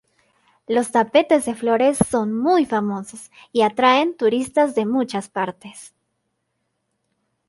Los 0.65 0.91
tapetes 0.91 1.45
de 1.45 1.53
flores 1.53 1.99
son 2.09 2.35
muy 2.35 2.65
famosos 2.65 3.29
y 3.51 3.61
atraen 3.61 4.17
turistas 4.17 4.73
de 4.73 4.87
muchas 4.87 5.29
partes. 5.29 5.93